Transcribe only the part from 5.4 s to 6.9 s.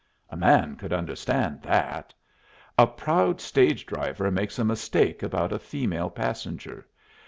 a female passenger.